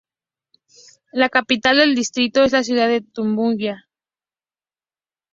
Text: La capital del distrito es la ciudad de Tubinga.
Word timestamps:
La 1.13 1.29
capital 1.29 1.77
del 1.77 1.93
distrito 1.93 2.43
es 2.43 2.53
la 2.53 2.63
ciudad 2.63 2.87
de 2.87 3.01
Tubinga. 3.01 3.87